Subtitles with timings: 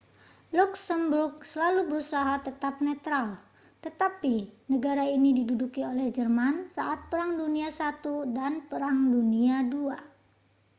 [0.57, 3.27] luksemburg selalu berusaha tetap netral
[3.85, 4.35] tetapi
[4.73, 7.89] negara ini diduduki oleh jerman saat perang dunia i
[8.37, 9.99] dan perang dunia ii